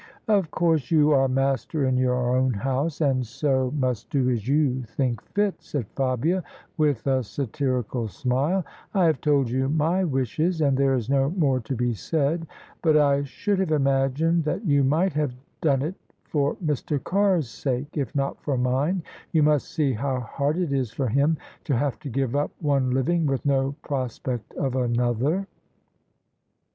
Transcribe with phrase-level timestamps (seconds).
[0.27, 4.09] "Of course you are master in your own house^ and so OF ISABEL CARNABY must
[4.09, 6.43] do as you think fit/' said Fabia,
[6.75, 8.65] with a satirical smile.
[8.95, 12.47] "I have told you my wishes, and there is no more to be said.
[12.81, 15.93] But I should have imagined that you might have done it
[16.23, 16.97] for Mr.
[17.03, 21.37] Carr's sake, if not for mine: you must see how hard it is for him
[21.65, 25.45] to have to give up one living with no prospect of another."